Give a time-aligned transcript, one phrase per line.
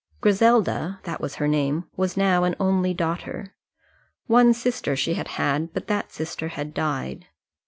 [0.19, 3.53] Griselda that was her name was now an only daughter.
[4.25, 7.27] One sister she had had, but that sister had died.